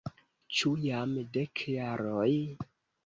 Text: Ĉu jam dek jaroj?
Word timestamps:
Ĉu 0.59 0.71
jam 0.87 1.13
dek 1.37 1.63
jaroj? 1.75 2.27